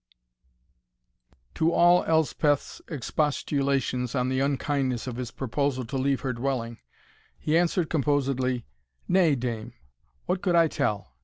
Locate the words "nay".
9.07-9.35